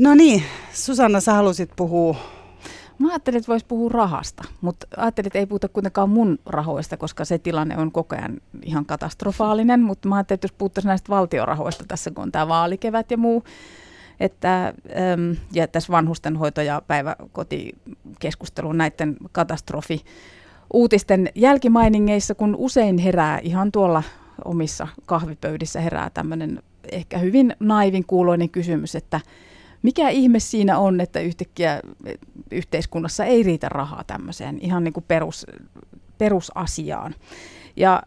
[0.00, 0.42] No niin,
[0.72, 2.16] Susanna, sä halusit puhua
[2.98, 7.24] Mä ajattelin, että voisi puhua rahasta, mutta ajattelin, että ei puhuta kuitenkaan mun rahoista, koska
[7.24, 9.82] se tilanne on koko ajan ihan katastrofaalinen.
[9.82, 13.44] Mutta mä ajattelin, että jos puhuttaisiin näistä valtiorahoista tässä, kun on tämä vaalikevät ja muu,
[14.20, 14.74] että
[15.52, 20.04] ja tässä vanhustenhoito- ja päiväkotikeskustelu näiden katastrofi
[20.72, 24.02] uutisten jälkimainingeissa, kun usein herää ihan tuolla
[24.44, 29.20] omissa kahvipöydissä herää tämmöinen ehkä hyvin naivin kuuloinen kysymys, että
[29.86, 31.80] mikä ihme siinä on, että yhtäkkiä
[32.50, 35.46] yhteiskunnassa ei riitä rahaa tämmöiseen ihan niin kuin perus,
[36.18, 37.14] perusasiaan.
[37.76, 38.02] Ja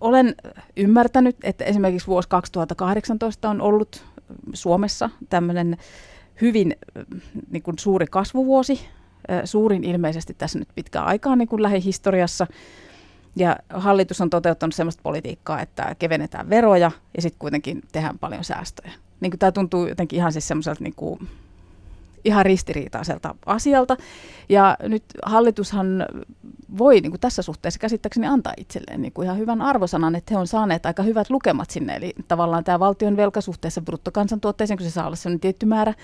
[0.00, 0.34] olen
[0.76, 4.04] ymmärtänyt, että esimerkiksi vuosi 2018 on ollut
[4.52, 5.76] Suomessa tämmöinen
[6.40, 6.76] hyvin
[7.50, 8.80] niin kuin suuri kasvuvuosi,
[9.44, 12.46] suurin ilmeisesti tässä nyt pitkään aikaa niin kuin lähihistoriassa.
[13.36, 18.92] Ja hallitus on toteuttanut sellaista politiikkaa, että kevennetään veroja ja sitten kuitenkin tehdään paljon säästöjä.
[19.20, 21.28] Niin tämä tuntuu jotenkin ihan siis semmoiselta niin kuin
[22.24, 23.96] ihan ristiriitaiselta asialta.
[24.48, 26.06] Ja nyt hallitushan
[26.78, 30.38] voi niin kuin tässä suhteessa käsittääkseni antaa itselleen niin kuin ihan hyvän arvosanan, että he
[30.38, 31.96] on saaneet aika hyvät lukemat sinne.
[31.96, 35.94] Eli tavallaan tämä valtion velkasuhteessa bruttokansantuotteeseen, kun se saa olla sellainen tietty määrä,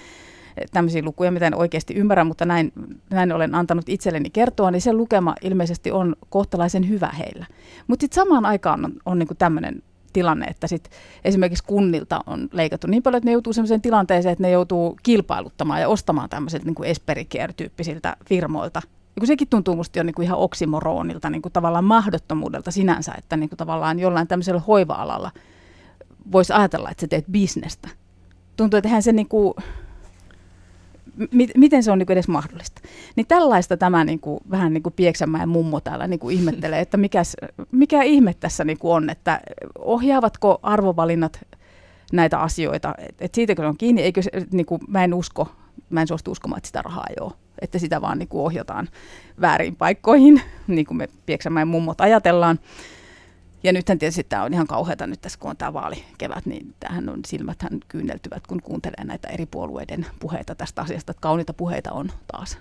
[0.72, 2.72] tämmöisiä lukuja, mitä en oikeasti ymmärrä, mutta näin,
[3.11, 7.47] näin olen antanut itselleni kertoa, niin se lukema ilmeisesti on kohtalaisen hyvä heillä.
[7.87, 9.83] Mutta sitten samaan aikaan on, on niin tämmöinen
[10.17, 10.91] tilanne, että sit
[11.25, 15.81] esimerkiksi kunnilta on leikattu niin paljon, että ne joutuu sellaiseen tilanteeseen, että ne joutuu kilpailuttamaan
[15.81, 18.81] ja ostamaan tämmöisiltä niin Espericare-tyyppisiltä firmoilta.
[18.84, 23.12] Ja kun sekin tuntuu musta jo niin kuin ihan oksimoronilta, niin kuin tavallaan mahdottomuudelta sinänsä,
[23.19, 25.31] että niin kuin tavallaan jollain tämmöisellä hoiva-alalla
[26.33, 27.89] voisi ajatella, että sä teet bisnestä.
[28.56, 29.55] Tuntuu, että eihän se niin kuin,
[31.33, 32.83] mi- miten se on niin edes mahdollista.
[33.17, 36.97] Niin tällaista tämä niin kuin, vähän niin kuin Pieksämäen mummo täällä niin kuin ihmettelee, että
[36.97, 37.36] mikäs,
[37.72, 39.41] mikä ihme tässä niin kuin on, että
[39.78, 41.41] ohjaavatko arvovalinnat
[42.12, 45.48] näitä asioita, että et siitäkö se on kiinni, eikö se, niin kuin, mä en usko,
[45.91, 48.89] mä en suostu uskomaan, että sitä rahaa ei ole, että sitä vaan niin kuin ohjataan
[49.41, 52.59] väärin paikkoihin, niin kuin me Pieksämäen mummot ajatellaan.
[53.62, 57.09] Ja nythän tietysti tämä on ihan kauheata nyt tässä, kun on tämä vaalikevät, niin tähän
[57.09, 62.11] on silmäthän kyyneltyvät, kun kuuntelee näitä eri puolueiden puheita tästä asiasta, että kauniita puheita on
[62.33, 62.59] taas.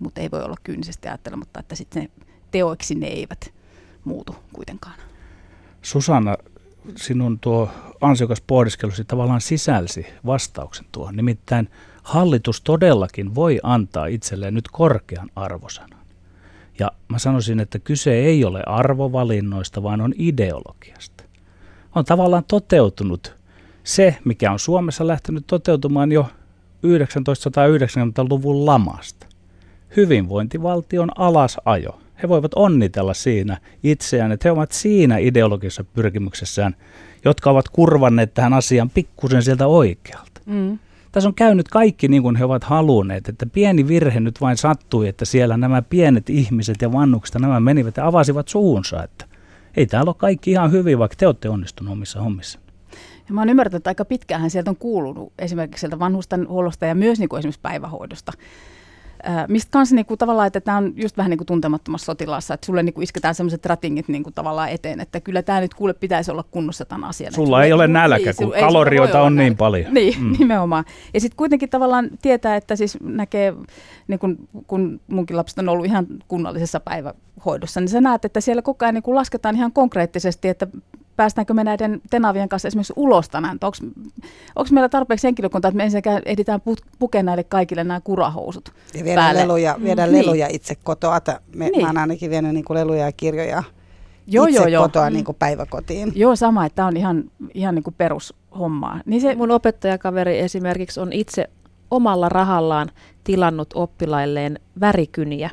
[0.00, 2.08] Mutta ei voi olla kyynisesti ajattelematta, että sitten
[2.50, 3.52] teoiksi ne eivät
[4.04, 4.98] muutu kuitenkaan.
[5.82, 6.36] Susanna,
[6.96, 7.70] sinun tuo
[8.00, 11.16] ansiokas pohdiskelusi tavallaan sisälsi vastauksen tuohon.
[11.16, 11.70] Nimittäin
[12.02, 15.99] hallitus todellakin voi antaa itselleen nyt korkean arvosanan.
[16.80, 21.24] Ja mä sanoisin, että kyse ei ole arvovalinnoista, vaan on ideologiasta.
[21.94, 23.36] On tavallaan toteutunut
[23.84, 26.26] se, mikä on Suomessa lähtenyt toteutumaan jo
[26.86, 29.26] 1990-luvun lamasta.
[29.96, 31.98] Hyvinvointivaltion alasajo.
[32.22, 36.76] He voivat onnitella siinä itseään, että he ovat siinä ideologisessa pyrkimyksessään,
[37.24, 40.40] jotka ovat kurvanneet tähän asiaan pikkusen sieltä oikealta.
[40.46, 40.78] Mm.
[41.12, 45.08] Tässä on käynyt kaikki niin kuin he ovat halunneet, että pieni virhe nyt vain sattui,
[45.08, 49.24] että siellä nämä pienet ihmiset ja vannukset, nämä menivät ja avasivat suunsa, että
[49.76, 52.58] ei täällä ole kaikki ihan hyvin, vaikka te olette onnistunut omissa hommissa.
[53.28, 56.94] Ja mä oon ymmärtänyt, että aika pitkään sieltä on kuulunut esimerkiksi sieltä vanhusten huollosta ja
[56.94, 58.32] myös niin kuin esimerkiksi päivähoidosta
[59.28, 62.82] Äh, mistä kanssa niinku tavallaan, että tämä on just vähän niinku tuntemattomassa sotilassa, että sulle
[62.82, 66.84] niinku isketään sellaiset ratingit niinku tavallaan eteen, että kyllä tämä nyt kuule pitäisi olla kunnossa
[66.84, 67.32] tämän asian.
[67.32, 69.94] Sulla ei ole nälkä, niin, kun kalorioita on niin paljon.
[69.94, 70.36] Niin, mm.
[70.38, 70.84] nimenomaan.
[71.14, 73.54] Ja sitten kuitenkin tavallaan tietää, että siis näkee,
[74.08, 78.62] niin kun, kun munkin lapset on ollut ihan kunnallisessa päivähoidossa, niin sä näet, että siellä
[78.62, 80.66] koko ajan niin lasketaan ihan konkreettisesti, että
[81.20, 83.58] päästäänkö me näiden tenavien kanssa esimerkiksi ulos tänään?
[84.56, 86.60] Onko meillä tarpeeksi henkilökuntaa, että me ensinnäkään ehditään
[86.98, 89.40] pukea näille kaikille nämä kurahousut Ja viedä päälle.
[89.40, 90.56] leluja, viedä mm, leluja niin.
[90.56, 91.20] itse kotoa.
[91.54, 91.82] Me, niin.
[91.82, 93.62] Mä oon ainakin vienyt niin kuin leluja ja kirjoja
[94.26, 94.82] joo, itse joo, joo.
[94.82, 95.14] kotoa mm.
[95.14, 96.12] niin kuin päiväkotiin.
[96.14, 99.00] Joo, sama, että tämä on ihan, ihan niin kuin perushommaa.
[99.06, 99.34] Niin se...
[99.34, 101.50] Mun opettajakaveri esimerkiksi on itse
[101.90, 102.90] omalla rahallaan
[103.24, 105.50] tilannut oppilailleen värikyniä,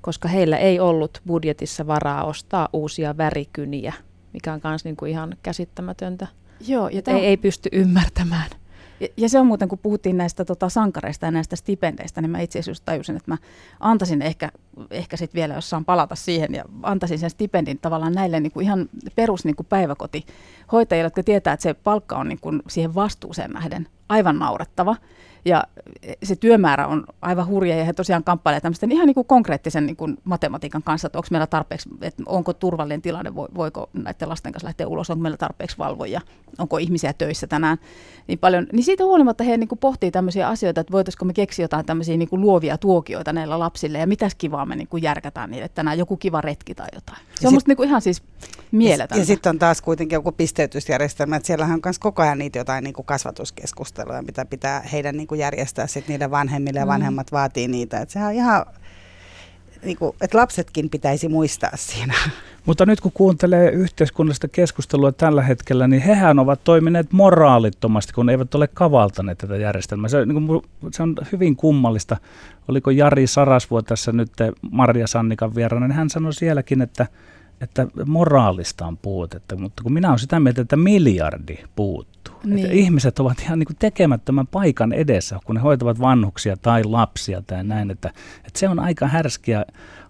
[0.00, 3.94] koska heillä ei ollut budjetissa varaa ostaa uusia värikyniä
[4.36, 6.26] mikä on myös niinku ihan käsittämätöntä.
[6.68, 8.50] Joo, ja ei, ei pysty ymmärtämään.
[9.00, 12.40] Ja, ja se on muuten, kun puhuttiin näistä tota, sankareista ja näistä stipendeistä, niin mä
[12.40, 13.38] itse asiassa tajusin, että mä
[13.80, 14.52] antaisin ehkä,
[14.90, 18.64] ehkä sitten vielä, jos saan palata siihen, ja antaisin sen stipendin tavallaan näille niin kuin
[18.64, 23.50] ihan perus niin kuin päiväkotihoitajille, jotka tietää, että se palkka on niin kuin siihen vastuuseen
[23.50, 24.96] nähden aivan naurettava.
[25.46, 25.64] Ja
[26.22, 29.96] se työmäärä on aivan hurja ja he tosiaan kamppailevat tämmöisten ihan niin kuin konkreettisen niin
[29.96, 34.66] kuin matematiikan kanssa, että onko meillä tarpeeksi, että onko turvallinen tilanne, voiko näiden lasten kanssa
[34.66, 36.20] lähteä ulos, onko meillä tarpeeksi valvoja,
[36.58, 37.78] onko ihmisiä töissä tänään
[38.28, 38.66] niin paljon.
[38.72, 42.16] Niin siitä huolimatta he niin kuin pohtii tämmöisiä asioita, että voitaisiko me keksiä jotain tämmöisiä
[42.16, 45.74] niin kuin luovia tuokioita näillä lapsille ja mitäs kivaa me niin kuin järkätään niille, että
[45.74, 47.18] tänään joku kiva retki tai jotain.
[47.18, 48.22] Se ja on sit, musta niin kuin ihan siis
[48.72, 49.14] mieletöntä.
[49.14, 52.58] Ja, ja sitten on taas kuitenkin joku pisteytysjärjestelmä, että siellähän on myös koko ajan niitä
[52.58, 56.86] jotain niin kuin kasvatuskeskusta keskusteluja, mitä pitää heidän niin kuin järjestää sit niiden vanhemmille ja
[56.86, 56.90] mm.
[56.90, 57.34] vanhemmat mm.
[57.36, 58.00] vaatii niitä.
[58.00, 58.66] Et sehän on ihan,
[59.82, 62.14] niin kuin, että lapsetkin pitäisi muistaa siinä.
[62.66, 68.54] Mutta nyt kun kuuntelee yhteiskunnallista keskustelua tällä hetkellä, niin hehän ovat toimineet moraalittomasti, kun eivät
[68.54, 70.08] ole kavaltaneet tätä järjestelmää.
[70.08, 70.62] Se, niin kuin,
[70.92, 72.16] se on hyvin kummallista.
[72.68, 74.32] Oliko Jari Sarasvuo tässä nyt
[74.70, 77.06] Maria Sannikan vieraana, niin hän sanoi sielläkin, että,
[77.60, 82.34] että moraalista on puutetta, mutta kun minä olen sitä mieltä, että miljardi puuttuu.
[82.44, 82.58] Niin.
[82.58, 87.42] Että ihmiset ovat ihan niin kuin tekemättömän paikan edessä, kun ne hoitavat vanhuksia tai lapsia
[87.46, 88.08] tai näin, että,
[88.46, 89.64] että se on aika härskiä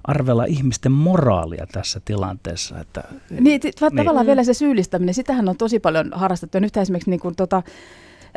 [0.04, 2.80] arvella ihmisten moraalia tässä tilanteessa.
[2.80, 3.96] Että, niin, niin.
[3.96, 6.56] tavallaan vielä se syyllistäminen, sitähän on tosi paljon harrastettu.
[6.56, 7.62] Ja nyt esimerkiksi niin kuin, tota,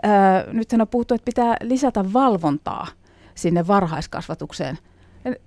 [0.03, 2.87] ää, nythän on puhuttu, että pitää lisätä valvontaa
[3.35, 4.77] sinne varhaiskasvatukseen–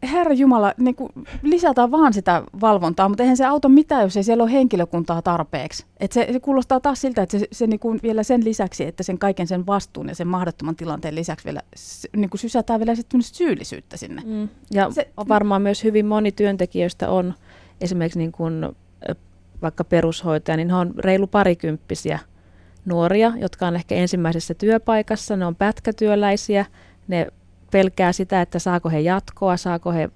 [0.03, 4.23] Herra Jumala, niin kuin lisätään vaan sitä valvontaa, mutta eihän se auta mitään, jos ei
[4.23, 5.85] siellä ole henkilökuntaa tarpeeksi.
[6.01, 9.03] Et se, se kuulostaa taas siltä, että se, se niin kuin vielä sen lisäksi, että
[9.03, 11.63] sen kaiken sen vastuun ja sen mahdottoman tilanteen lisäksi vielä
[12.17, 14.23] niin kuin sysätään vielä sitten syyllisyyttä sinne.
[14.25, 14.49] Mm.
[14.71, 17.35] Ja se, varmaan myös hyvin moni työntekijöistä on
[17.81, 18.69] esimerkiksi niin kuin,
[19.63, 22.19] vaikka perushoitaja, niin he on reilu parikymppisiä
[22.85, 26.67] nuoria, jotka on ehkä ensimmäisessä työpaikassa, ne on pätkätyöläisiä,
[27.09, 27.27] ne
[27.73, 30.11] pelkää sitä, että saako he jatkoa, saako he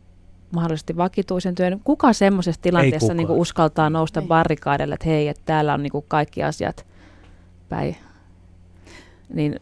[0.50, 1.80] mahdollisesti vakituisen työn.
[1.84, 4.26] Kuka semmoisessa tilanteessa niin kuin uskaltaa nousta Ei.
[4.26, 6.86] barrikaadelle, että hei, että täällä on niin kuin kaikki asiat
[7.68, 7.96] päin.
[9.34, 9.60] Niin,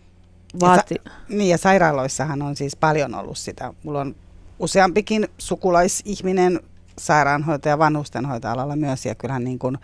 [0.60, 0.94] vaati...
[0.94, 3.74] ja, sa- niin ja sairaaloissahan on siis paljon ollut sitä.
[3.82, 4.14] Mulla on
[4.58, 6.60] useampikin sukulaisihminen
[6.98, 9.78] sairaanhoitaja vanhustenhoitoalalla myös ja kyllähän niin kuin,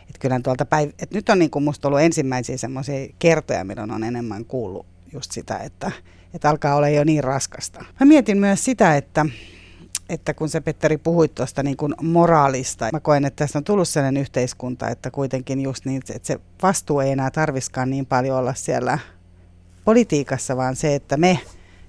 [0.00, 3.90] että kyllähän tuolta päiv- että nyt on niin kuin musta ollut ensimmäisiä semmoisia kertoja, milloin
[3.90, 5.92] on enemmän kuullut just sitä, että,
[6.34, 7.84] että alkaa olla jo niin raskasta.
[8.00, 9.26] Mä mietin myös sitä, että,
[10.08, 13.88] että kun se Petteri puhuit tuosta niin kuin moraalista, mä koen, että tästä on tullut
[13.88, 18.54] sellainen yhteiskunta, että kuitenkin just niin, että se vastuu ei enää tarviskaan niin paljon olla
[18.54, 18.98] siellä
[19.84, 21.40] politiikassa, vaan se, että me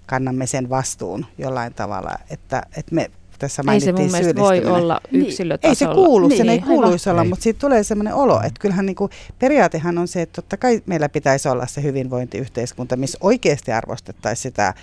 [0.06, 3.12] kannamme sen vastuun jollain tavalla, että, että me
[3.42, 5.72] tässä mainittiin Ei se mun voi olla yksilötasolla.
[5.72, 7.30] Ei se kuulu, niin, sen ei kuuluisi olla, ei.
[7.30, 10.82] mutta siitä tulee sellainen olo, että kyllähän niin kuin, periaatehan on se, että totta kai
[10.86, 14.74] meillä pitäisi olla se hyvinvointiyhteiskunta, missä oikeasti arvostettaisiin sitä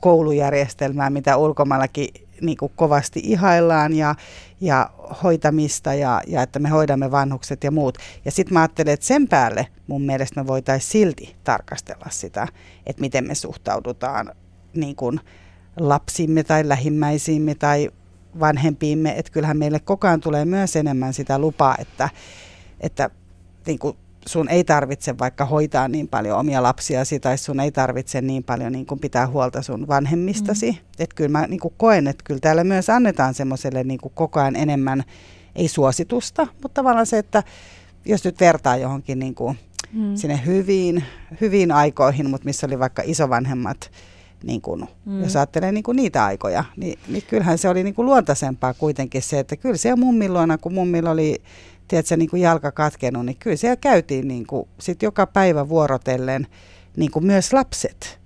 [0.00, 2.08] koulujärjestelmää, mitä ulkomaillakin
[2.40, 4.14] niin kuin kovasti ihaillaan ja,
[4.60, 4.90] ja
[5.22, 7.98] hoitamista ja, ja että me hoidamme vanhukset ja muut.
[8.24, 12.48] Ja sitten mä ajattelen, että sen päälle mun mielestä me voitaisiin silti tarkastella sitä,
[12.86, 14.32] että miten me suhtaudutaan
[14.74, 15.20] niin kuin
[15.80, 17.90] lapsimme tai lähimmäisiimme tai
[18.40, 22.08] vanhempiimme, että kyllähän meille koko ajan tulee myös enemmän sitä lupaa, että,
[22.80, 23.10] että
[23.66, 23.96] niin kuin
[24.26, 28.72] sun ei tarvitse vaikka hoitaa niin paljon omia lapsiasi tai sun ei tarvitse niin paljon
[28.72, 30.70] niin kuin pitää huolta sun vanhemmistasi.
[30.72, 30.78] Mm.
[30.98, 34.56] Että kyllä mä niin kuin koen, että kyllä täällä myös annetaan semmoiselle niin koko ajan
[34.56, 35.04] enemmän,
[35.56, 37.42] ei suositusta, mutta tavallaan se, että
[38.04, 39.58] jos nyt vertaa johonkin niin kuin
[39.92, 40.16] mm.
[40.16, 41.04] sinne hyviin,
[41.40, 43.90] hyviin aikoihin, mutta missä oli vaikka isovanhemmat,
[44.46, 45.22] niin kuin, mm.
[45.22, 49.22] jos ajattelee niin kuin niitä aikoja, niin, niin kyllähän se oli niin kuin luontaisempaa kuitenkin
[49.22, 51.42] se, että kyllä siellä mummilloina, kun mummilla oli
[51.88, 56.46] tiedätkö, niin kuin jalka katkenut, niin kyllä siellä käytiin niin kuin, sit joka päivä vuorotellen
[56.96, 58.20] niin myös lapset.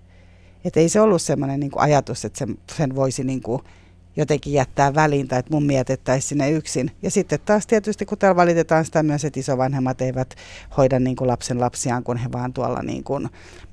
[0.64, 3.62] Että ei se ollut semmoinen niin ajatus, että sen, sen voisi niin kuin
[4.16, 6.90] jotenkin jättää väliin tai että mummi jätettäisiin sinne yksin.
[7.02, 10.34] Ja sitten taas tietysti, kun täällä valitetaan sitä myös, että isovanhemmat eivät
[10.76, 13.28] hoida niin kuin lapsen lapsiaan, kun he vaan tuolla niin kuin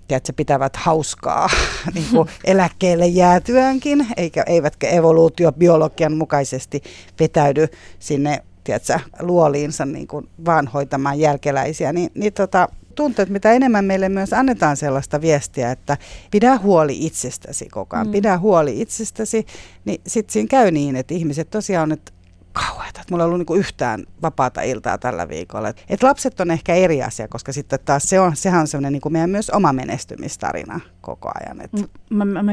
[0.08, 1.50] tiedätkö, pitävät hauskaa
[1.94, 6.84] niin kuin eläkkeelle jäätyäänkin, eikä, eivätkä evoluutiobiologian mukaisesti
[7.20, 7.68] vetäydy
[8.00, 13.86] sinne tiedätkö, luoliinsa niin kuin vaan hoitamaan jälkeläisiä, niin, niin tota, tuntuu, että mitä enemmän
[13.86, 15.98] meille myös annetaan sellaista viestiä, että
[16.32, 18.12] pidä huoli itsestäsi koko ajan, mm.
[18.12, 19.46] pidä huoli itsestäsi,
[19.86, 22.12] niin sitten siinä käy niin, että ihmiset tosiaan, että
[22.56, 25.70] kauheata, että mulla ei ollut niinku yhtään vapaata iltaa tällä viikolla.
[25.70, 28.94] Et, et lapset on ehkä eri asia, koska sitten taas se on, sehän on semmoinen
[28.94, 31.62] niinku meidän myös oma menestymistarina koko ajan.
[31.62, 31.72] Et.
[32.10, 32.52] Mä, mä, mä,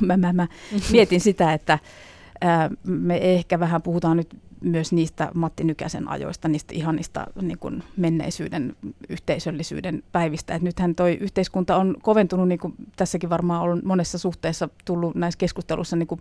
[0.00, 0.48] mä, mä, mä
[0.92, 1.78] mietin sitä, että
[2.40, 7.82] ää, me ehkä vähän puhutaan nyt myös niistä Matti Nykäsen ajoista, niistä ihanista niin kuin
[7.96, 8.76] menneisyyden,
[9.08, 10.54] yhteisöllisyyden päivistä.
[10.54, 15.38] Et nythän toi yhteiskunta on koventunut, niin kuin tässäkin varmaan on monessa suhteessa tullut näissä
[15.38, 16.20] keskustelussa niin kuin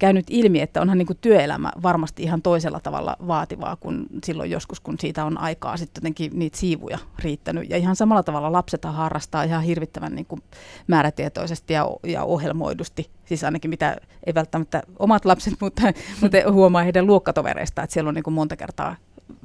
[0.00, 4.80] käynyt ilmi, että onhan niin kuin työelämä varmasti ihan toisella tavalla vaativaa kuin silloin joskus,
[4.80, 7.70] kun siitä on aikaa sitten jotenkin niitä siivuja riittänyt.
[7.70, 10.42] Ja ihan samalla tavalla lapset harrastaa ihan hirvittävän niin kuin
[10.86, 13.10] määrätietoisesti ja, ja ohjelmoidusti.
[13.24, 15.82] Siis ainakin mitä ei välttämättä omat lapset, mutta,
[16.20, 18.96] mutta huomaa heidän luokkatovereista, että siellä on niin kuin monta kertaa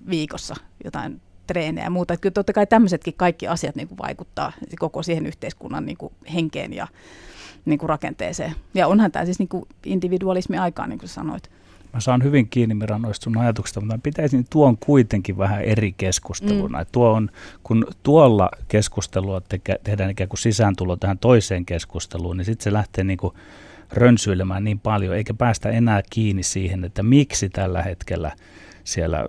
[0.10, 2.14] viikossa jotain treenejä ja muuta.
[2.14, 6.14] Että kyllä totta kai tämmöisetkin kaikki asiat niin kuin vaikuttaa koko siihen yhteiskunnan niin kuin
[6.34, 6.88] henkeen ja
[7.66, 8.56] niin kuin rakenteeseen.
[8.74, 11.50] Ja onhan tämä siis niin kuin individualismi aikaa, niin kuin sanoit.
[11.94, 16.80] mä saan hyvin kiinni Mira noista sun ajatuksista, mutta pitäisin tuon kuitenkin vähän eri keskusteluna.
[16.80, 16.86] Mm.
[16.92, 17.30] Tuo on,
[17.64, 23.04] kun tuolla keskustelua teke, tehdään ikään kuin sisääntulo tähän toiseen keskusteluun, niin sitten se lähtee
[23.04, 23.34] niin kuin
[23.92, 28.32] rönsyilemään niin paljon, eikä päästä enää kiinni siihen, että miksi tällä hetkellä
[28.86, 29.28] siellä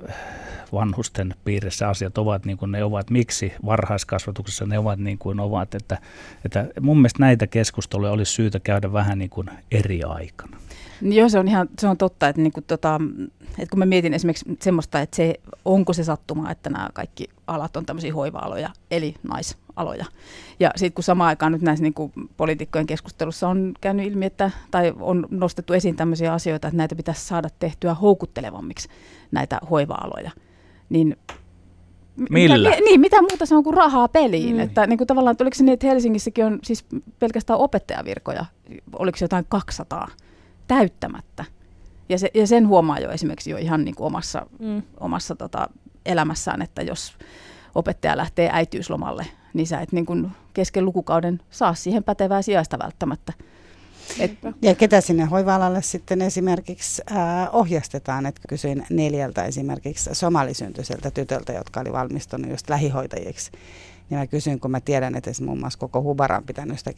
[0.72, 5.74] vanhusten piirissä asiat ovat niin kuin ne ovat, miksi varhaiskasvatuksessa ne ovat niin kuin ovat,
[5.74, 5.98] että,
[6.44, 10.56] että mun mielestä näitä keskusteluja olisi syytä käydä vähän niin kuin eri aikana.
[11.02, 13.00] Joo, se on ihan se on totta, että, niinku tota,
[13.48, 15.34] että kun mä mietin esimerkiksi semmoista, että se,
[15.64, 20.04] onko se sattuma, että nämä kaikki alat on tämmöisiä hoiva-aloja, eli naisaloja.
[20.60, 24.94] Ja sitten kun samaan aikaan nyt näissä niinku poliitikkojen keskustelussa on käynyt ilmi, että, tai
[25.00, 28.88] on nostettu esiin tämmöisiä asioita, että näitä pitäisi saada tehtyä houkuttelevammiksi,
[29.30, 30.30] näitä hoiva-aloja,
[30.88, 31.16] niin
[32.30, 32.70] Millä?
[32.70, 34.54] Mitä, niin, mitä muuta se on kuin rahaa peliin.
[34.54, 34.60] Mm.
[34.60, 36.84] Että niin kuin tavallaan, oliko se niin, että Helsingissäkin on siis
[37.18, 38.44] pelkästään opettajavirkoja,
[38.92, 40.08] oliko se jotain 200
[40.68, 41.44] täyttämättä.
[42.08, 44.82] Ja, se, ja sen huomaa jo esimerkiksi jo ihan niin kuin omassa, mm.
[45.00, 45.68] omassa tota,
[46.06, 47.16] elämässään, että jos
[47.74, 53.32] opettaja lähtee äitiyslomalle, niin sä et niin kuin kesken lukukauden saa siihen pätevää sijaista välttämättä.
[54.18, 54.30] Et,
[54.62, 61.80] ja ketä sinne hoiva-alalle sitten esimerkiksi ää, ohjastetaan, että kysyin neljältä esimerkiksi somalisyntyseltä tytöltä, jotka
[61.80, 63.50] oli valmistunut just lähihoitajiksi.
[64.10, 66.92] Niin mä kysyin, kun mä tiedän, että muun muassa koko Hubara on pitänyt sitä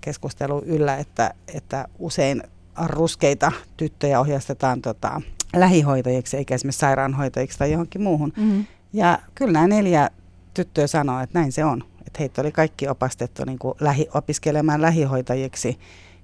[0.00, 2.42] keskustelua yllä, että, että usein
[2.86, 5.20] ruskeita tyttöjä ohjastetaan tota,
[5.56, 8.32] lähihoitajiksi eikä esimerkiksi sairaanhoitajiksi tai johonkin muuhun.
[8.36, 8.64] Mm-hmm.
[8.92, 10.10] Ja kyllä nämä neljä
[10.54, 11.84] tyttöä sanoo, että näin se on.
[12.06, 15.78] Että heitä oli kaikki opastettu niin kuin lähi, opiskelemaan lähihoitajiksi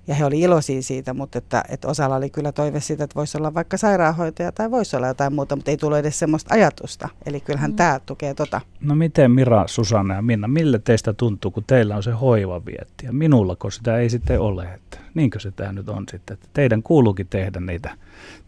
[0.07, 3.39] ja he oli iloisia siitä, mutta että, että osalla oli kyllä toive siitä, että voisi
[3.39, 7.09] olla vaikka sairaanhoitaja tai voisi olla jotain muuta, mutta ei tullut edes semmoista ajatusta.
[7.27, 7.77] Eli kyllähän mm.
[7.77, 8.61] tämä tukee tota.
[8.81, 13.13] No miten Mira, Susanna ja Minna, millä teistä tuntuu, kun teillä on se hoivavietti ja
[13.13, 16.83] minulla, kun sitä ei sitten ole, että niinkö se tämä nyt on sitten, että teidän
[16.83, 17.91] kuuluukin tehdä niitä,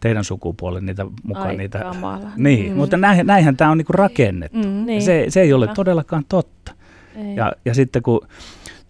[0.01, 1.79] teidän sukupuolen niitä mukaan Ai, niitä.
[1.79, 2.31] Kamala.
[2.37, 2.77] Niin, mm.
[2.77, 4.59] mutta näin, näinhän tämä on niinku rakennettu.
[4.59, 5.03] Mm, niin.
[5.03, 5.75] se, se ei ole no.
[5.75, 6.73] todellakaan totta.
[7.17, 7.37] Ei.
[7.37, 8.21] Ja, ja sitten kun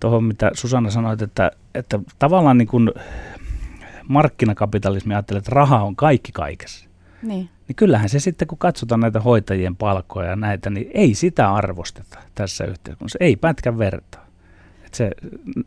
[0.01, 2.91] tuohon, mitä Susanna sanoit, että, että tavallaan niin kuin
[4.09, 6.89] markkinakapitalismi ajattelee, että raha on kaikki kaikessa.
[7.23, 7.49] Niin.
[7.69, 12.19] niin kyllähän se sitten, kun katsotaan näitä hoitajien palkkoja ja näitä, niin ei sitä arvosteta
[12.35, 13.19] tässä yhteiskunnassa.
[13.21, 14.27] Ei pätkän vertaa.
[14.87, 15.11] Et se,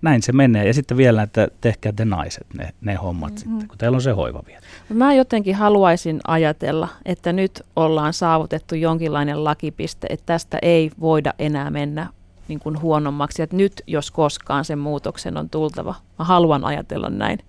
[0.01, 0.67] näin se menee.
[0.67, 3.49] Ja sitten vielä, että tehkää te naiset ne, ne hommat mm-hmm.
[3.49, 4.61] sitten, kun teillä on se hoiva vielä.
[4.93, 11.69] Mä jotenkin haluaisin ajatella, että nyt ollaan saavutettu jonkinlainen lakipiste, että tästä ei voida enää
[11.69, 12.07] mennä
[12.47, 13.41] niin kuin huonommaksi.
[13.41, 15.95] Että nyt, jos koskaan, sen muutoksen on tultava.
[16.19, 17.39] Mä haluan ajatella näin.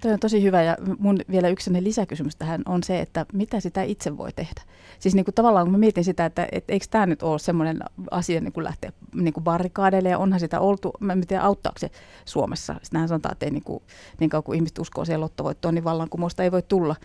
[0.00, 3.82] Toi on tosi hyvä ja mun vielä yksi lisäkysymys tähän on se, että mitä sitä
[3.82, 4.62] itse voi tehdä.
[4.98, 7.78] Siis niin kuin tavallaan kun mä mietin sitä, että et eikö tämä nyt ole semmoinen
[8.10, 11.78] asia niin kuin lähteä niin kuin barrikaadeille ja onhan sitä oltu, mä en tiedä auttaako
[11.78, 11.90] se
[12.24, 12.74] Suomessa.
[12.82, 13.82] Sitten sanotaan, että ei niin, kuin,
[14.20, 16.96] niin kauan kuin ihmiset uskoo siihen lottovoittoon, niin vallankumousta ei voi tulla.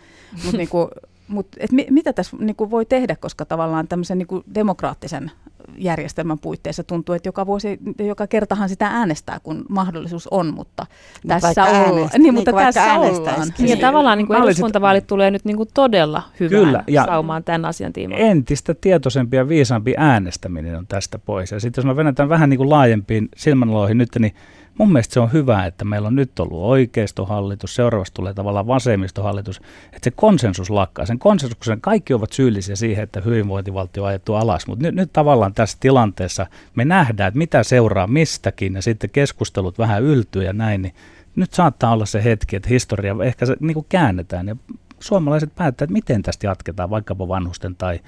[0.44, 0.88] Mutta niin kuin,
[1.28, 5.30] mut, et mi, mitä tässä niin kuin voi tehdä, koska tavallaan tämmöisen niin kuin demokraattisen
[5.78, 10.86] järjestelmän puitteissa tuntuu, että joka vuosi, joka kertahan sitä äänestää, kun mahdollisuus on, mutta
[11.22, 13.52] Mut tässä, olla, niin, niin, mutta tässä ollaan.
[13.58, 17.44] Niin, ja tavallaan niin kuin eduskuntavaalit tulee nyt niin kuin todella hyvään Kyllä, ja saumaan
[17.44, 18.26] tämän asian tiimoilta.
[18.26, 21.50] Entistä tietoisempi ja viisaampi äänestäminen on tästä pois.
[21.50, 24.34] Ja sitten jos mä venetään vähän niin kuin laajempiin silmänaloihin nyt, niin
[24.78, 29.60] mun mielestä se on hyvä, että meillä on nyt ollut oikeistohallitus, seuraavaksi tulee tavallaan vasemmistohallitus,
[29.86, 31.06] että se konsensus lakkaa.
[31.06, 35.54] Sen konsensuksen kaikki ovat syyllisiä siihen, että hyvinvointivaltio on ajettu alas, mutta nyt, nyt tavallaan
[35.54, 40.82] tässä tilanteessa me nähdään, että mitä seuraa mistäkin ja sitten keskustelut vähän yltyy ja näin,
[40.82, 40.94] niin
[41.36, 44.56] nyt saattaa olla se hetki, että historia ehkä se niin käännetään ja
[45.00, 48.00] suomalaiset päättävät, että miten tästä jatketaan vaikkapa vanhusten tai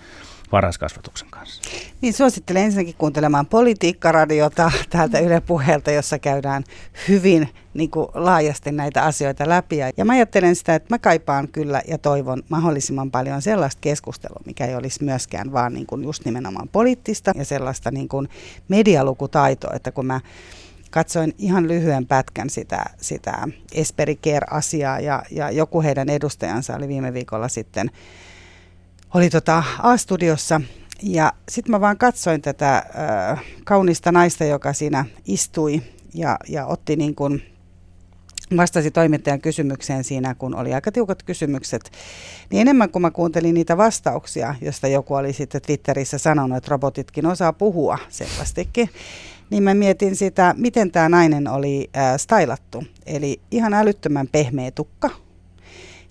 [0.53, 1.63] varhaiskasvatuksen kanssa.
[2.01, 6.65] Niin suosittelen ensinnäkin kuuntelemaan politiikkaradiota täältä Yle Puheelta, jossa käydään
[7.09, 9.79] hyvin niin kuin laajasti näitä asioita läpi.
[9.97, 14.67] Ja mä ajattelen sitä, että mä kaipaan kyllä ja toivon mahdollisimman paljon sellaista keskustelua, mikä
[14.67, 18.29] ei olisi myöskään vaan niin kuin just nimenomaan poliittista ja sellaista niin kuin
[18.69, 20.21] medialukutaitoa, että kun mä
[20.91, 27.15] katsoin ihan lyhyen pätkän sitä, sitä Esperi Care-asiaa ja, ja joku heidän edustajansa oli viime
[27.15, 27.91] viikolla sitten
[29.17, 30.61] oli tota A-studiossa
[31.03, 35.83] ja sitten mä vaan katsoin tätä äh, kaunista naista, joka siinä istui
[36.15, 37.43] ja, ja otti niin kuin,
[38.57, 41.93] vastasi toimittajan kysymykseen siinä, kun oli aika tiukat kysymykset,
[42.51, 47.27] niin enemmän kuin mä kuuntelin niitä vastauksia, josta joku oli sitten Twitterissä sanonut, että robotitkin
[47.27, 48.89] osaa puhua selvästikin,
[49.51, 52.85] niin mä mietin sitä, miten tämä nainen oli äh, stylattu.
[53.07, 55.11] Eli ihan älyttömän pehmeä tukka,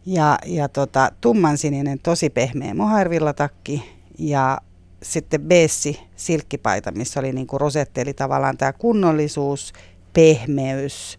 [0.05, 3.83] ja, ja tota, tummansininen, tosi pehmeä mohairvillatakki
[4.19, 4.57] ja
[5.03, 9.73] sitten beessi silkkipaita, missä oli niinku rosetti, eli tavallaan tämä kunnollisuus,
[10.13, 11.17] pehmeys,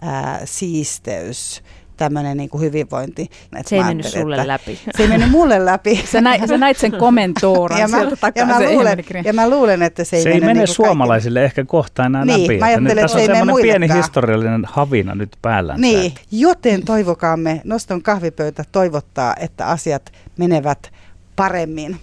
[0.00, 1.62] ää, siisteys,
[1.96, 3.30] tämmöinen niin kuin hyvinvointi.
[3.56, 4.78] Et se ei mennyt sulle läpi.
[4.96, 6.02] Se ei mennyt mulle läpi.
[6.12, 8.40] Sä, näit, sä näit sen komentooran ja mä, sieltä takaa.
[8.40, 10.68] Ja mä, se luulen, ja mä luulen, että se ei se mene, ei mene niin
[10.68, 12.58] suomalaisille ehkä kohta enää niin, läpi.
[12.58, 15.76] Mä että nyt tässä on semmoinen pieni historiallinen havina nyt päällä.
[15.78, 20.92] Niin, joten toivokaamme, Noston kahvipöytä toivottaa, että asiat menevät
[21.36, 22.00] paremmin.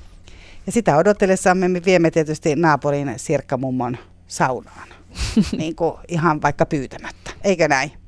[0.65, 3.97] Ja sitä odotellessamme me viemme tietysti naapurin Sirkkamummon
[4.27, 4.87] saunaan,
[5.57, 7.91] niin kuin ihan vaikka pyytämättä, eikö näin?